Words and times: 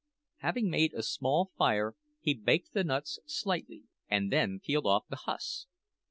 Having 0.37 0.71
made 0.71 0.95
a 0.95 1.03
small 1.03 1.51
fire, 1.59 1.93
he 2.21 2.33
baked 2.33 2.73
the 2.73 2.83
nuts 2.83 3.19
slightly 3.27 3.83
and 4.09 4.31
then 4.33 4.59
peeled 4.59 4.87
off 4.87 5.05
the 5.09 5.15
husks. 5.27 5.67